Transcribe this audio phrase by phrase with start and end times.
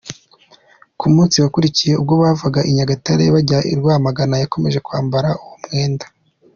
[0.99, 6.05] Ku munsi wakurikiyeho ubwo bavaga i Nyagatare bajya i Rwamagana yakomeje kwambara uwo mwenda.